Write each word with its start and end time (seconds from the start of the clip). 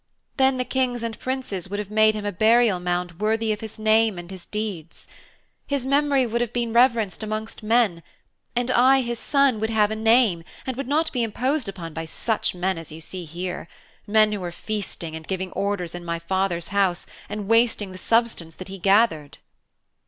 Then 0.37 0.57
the 0.57 0.65
Kings 0.65 1.03
and 1.03 1.19
Princes 1.19 1.69
would 1.69 1.77
have 1.77 1.91
made 1.91 2.15
him 2.15 2.25
a 2.25 2.31
burial 2.31 2.79
mound 2.79 3.19
worthy 3.19 3.53
of 3.53 3.61
his 3.61 3.77
name 3.77 4.17
and 4.17 4.31
his 4.31 4.47
deeds. 4.47 5.07
His 5.67 5.85
memory 5.85 6.25
would 6.25 6.41
have 6.41 6.51
been 6.51 6.73
reverenced 6.73 7.21
amongst 7.21 7.61
men, 7.61 8.01
and 8.55 8.71
I, 8.71 9.01
his 9.01 9.19
son, 9.19 9.59
would 9.59 9.69
have 9.69 9.91
a 9.91 9.95
name, 9.95 10.43
and 10.65 10.75
would 10.75 10.87
not 10.87 11.11
be 11.11 11.21
imposed 11.21 11.69
upon 11.69 11.93
by 11.93 12.05
such 12.05 12.55
men 12.55 12.79
as 12.79 12.91
you 12.91 12.99
see 12.99 13.25
here 13.25 13.67
men 14.07 14.31
who 14.31 14.43
are 14.43 14.51
feasting 14.51 15.15
and 15.15 15.27
giving 15.27 15.51
orders 15.51 15.93
in 15.93 16.03
my 16.03 16.17
father's 16.17 16.69
house 16.69 17.05
and 17.29 17.47
wasting 17.47 17.91
the 17.91 17.99
substance 17.99 18.55
that 18.55 18.69
he 18.69 18.79
gathered.' 18.79 19.37